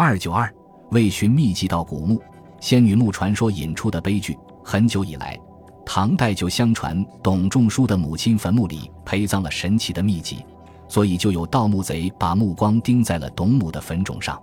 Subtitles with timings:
[0.00, 0.48] 二九二
[0.92, 2.22] 为寻秘籍到古墓，
[2.60, 4.38] 仙女墓传说引出的悲剧。
[4.62, 5.36] 很久以来，
[5.84, 10.44] 唐代就相传董仲舒的母亲坟墓里陪葬了神奇的秘籍，
[10.86, 14.40] 所以就有盗墓贼把目光盯在了董母的坟冢上。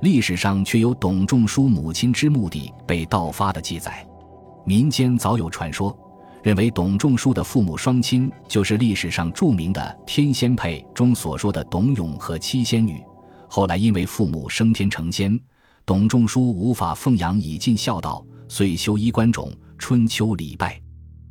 [0.00, 4.02] 历史上却有董仲舒母亲之墓地被盗发的记载。
[4.64, 5.94] 民间早有传说，
[6.42, 13.04] 认为董仲舒的父母双亲就是历史上著名的《天仙配》中所说的董永和七仙女。
[13.48, 15.38] 后来因为父母升天成仙，
[15.84, 18.24] 董仲舒无法奉养以尽孝道。
[18.48, 20.80] 遂修衣冠冢，春秋礼拜。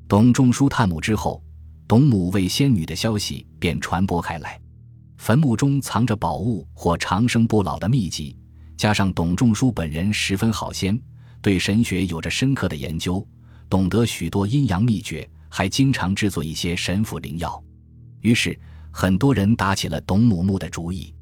[0.08, 1.42] 董仲舒探墓之后，
[1.88, 4.60] 董母为仙女的消息便传播开来。
[5.18, 8.38] 坟墓中藏着宝物或长生不老的秘籍，
[8.76, 11.02] 加上董仲舒本人十分好仙，
[11.42, 13.26] 对神学有着深刻的研究，
[13.70, 17.64] 懂得许多阴阳秘诀，还经常制作一些神符灵药。
[18.20, 18.60] 于是，
[18.92, 21.16] 很多人打起了董母墓的主意。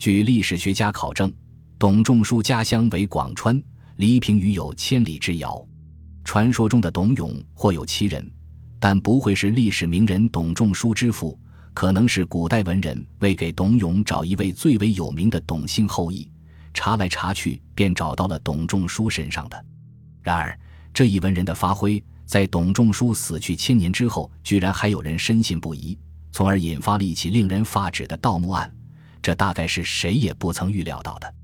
[0.00, 1.30] 据历史学家考证，
[1.78, 3.62] 董仲舒家乡为广川。
[3.96, 5.62] 离平舆有千里之遥，
[6.24, 8.26] 传说中的董永或有其人，
[8.78, 11.38] 但不会是历史名人董仲舒之父，
[11.74, 16.26] 可能是古代文人为给董永找一位最为有名的董姓后裔，
[16.72, 19.64] 查来查去便找到了董仲舒身上的。
[20.22, 20.58] 然而
[20.94, 25.98] 这一文人的发挥，在董仲舒死去千年之后，居然还有人深信不疑，
[26.32, 28.74] 从而引发了一起令人发指的盗墓案，
[29.22, 31.34] 这大概是谁也不曾预料到的。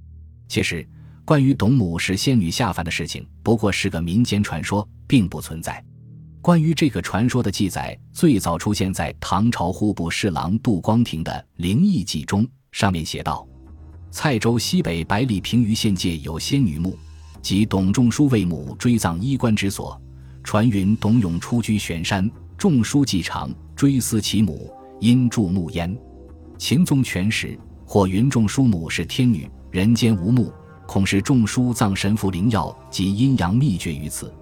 [0.49, 0.87] 其实。
[1.27, 5.85] 关于董母是仙女下凡的事情，不过是个民间传说，并不存在。
[6.41, 13.45] 关于这个传说的记载，最早出现在唐朝户部侍郎杜光庭的《灵异记》中，上面写道
[14.09, 16.97] ：“蔡州西北百里平舆县界有仙女墓，
[17.43, 20.01] 即董仲舒为母追葬衣冠之所。
[20.45, 25.93] 传云董永出居玄山，仲舒既长，追思其母，因筑墓焉。
[26.57, 30.53] 秦宗全时，或云仲舒母是天女，人间无墓。”
[30.87, 34.33] 恐是仲舒葬神符灵药及阴阳秘诀于此，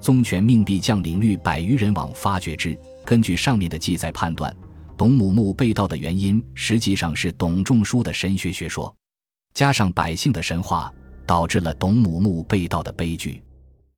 [0.00, 2.78] 宗权命必将领率百余人往发掘之。
[3.06, 4.54] 根据上面的记载判断，
[4.98, 8.94] 董母墓被盗的原因实际上是董仲舒的神学学说，
[9.54, 10.92] 加上百姓的神话，
[11.26, 13.42] 导致了董母墓被盗的悲剧。